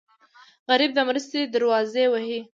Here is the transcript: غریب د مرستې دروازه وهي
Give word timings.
غریب 0.69 0.91
د 0.95 0.99
مرستې 1.09 1.39
دروازه 1.55 2.03
وهي 2.11 2.39